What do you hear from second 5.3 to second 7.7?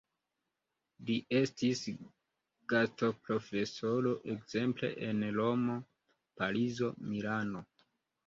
Romo, Parizo, Milano.